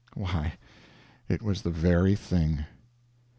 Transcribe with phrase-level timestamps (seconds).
[0.15, 0.53] Why,
[1.29, 2.65] it was the very thing.